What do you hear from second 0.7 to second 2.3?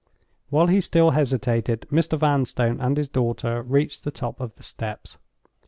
still hesitated, Mr.